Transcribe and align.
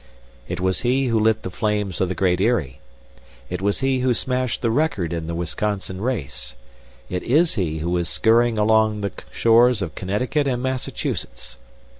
It 0.47 0.59
was 0.59 0.79
he 0.81 1.05
who 1.05 1.19
lit 1.19 1.43
the 1.43 1.51
flames 1.51 2.01
of 2.01 2.09
the 2.09 2.15
Great 2.15 2.41
Eyrie. 2.41 2.79
It 3.51 3.61
was 3.61 3.81
he 3.81 3.99
who 3.99 4.15
smashed 4.15 4.63
the 4.63 4.71
record 4.71 5.13
in 5.13 5.27
the 5.27 5.35
Wisconsin 5.35 6.01
race. 6.01 6.55
It 7.07 7.21
is 7.21 7.53
he 7.53 7.77
who 7.77 7.95
is 7.97 8.09
scurrying 8.09 8.57
along 8.57 9.01
the 9.01 9.11
shores 9.31 9.79
of 9.79 9.93
Connecticut 9.93 10.47
and 10.47 10.59
Massachusetts. 10.63 11.59